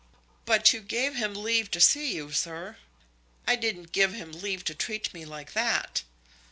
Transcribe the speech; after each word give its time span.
"But 0.45 0.73
you 0.73 0.79
gave 0.81 1.13
him 1.13 1.35
leave 1.35 1.69
to 1.69 1.79
see 1.79 2.15
you, 2.15 2.31
sir." 2.31 2.77
"I 3.45 3.55
didn't 3.55 3.91
give 3.91 4.13
him 4.15 4.31
leave 4.31 4.63
to 4.63 4.73
treat 4.73 5.13
me 5.13 5.25
like 5.25 5.53
that. 5.53 6.01